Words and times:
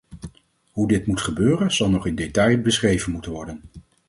Hoe 0.71 0.87
dit 0.87 1.07
moet 1.07 1.21
gebeuren 1.21 1.71
zal 1.71 1.89
nog 1.89 2.05
in 2.05 2.15
detail 2.15 2.61
beschreven 2.61 3.11
moeten 3.11 3.31
worden. 3.31 3.61